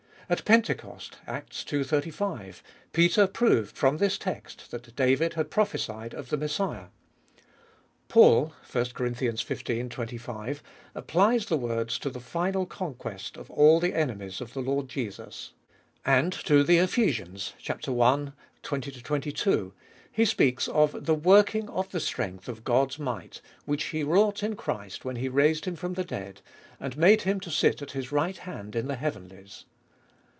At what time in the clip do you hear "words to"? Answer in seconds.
11.57-12.09